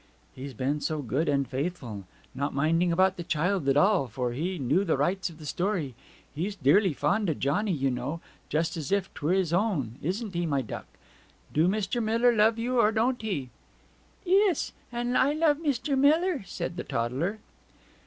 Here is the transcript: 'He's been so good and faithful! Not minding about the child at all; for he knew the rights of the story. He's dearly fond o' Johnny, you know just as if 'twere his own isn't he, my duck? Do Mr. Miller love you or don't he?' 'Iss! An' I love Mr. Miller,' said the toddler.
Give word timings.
'He's 0.33 0.55
been 0.55 0.81
so 0.81 1.03
good 1.03 1.29
and 1.29 1.47
faithful! 1.47 2.05
Not 2.33 2.55
minding 2.55 2.91
about 2.91 3.17
the 3.17 3.23
child 3.23 3.69
at 3.69 3.77
all; 3.77 4.07
for 4.07 4.31
he 4.33 4.57
knew 4.57 4.83
the 4.83 4.97
rights 4.97 5.29
of 5.29 5.37
the 5.37 5.45
story. 5.45 5.93
He's 6.33 6.55
dearly 6.55 6.91
fond 6.91 7.29
o' 7.29 7.35
Johnny, 7.35 7.71
you 7.71 7.91
know 7.91 8.19
just 8.49 8.75
as 8.75 8.91
if 8.91 9.13
'twere 9.13 9.33
his 9.35 9.53
own 9.53 9.99
isn't 10.01 10.33
he, 10.33 10.47
my 10.47 10.63
duck? 10.63 10.87
Do 11.53 11.67
Mr. 11.67 12.01
Miller 12.01 12.31
love 12.35 12.57
you 12.57 12.79
or 12.79 12.91
don't 12.91 13.21
he?' 13.21 13.51
'Iss! 14.25 14.71
An' 14.91 15.15
I 15.15 15.33
love 15.33 15.57
Mr. 15.59 15.95
Miller,' 15.95 16.41
said 16.47 16.77
the 16.77 16.83
toddler. 16.83 17.37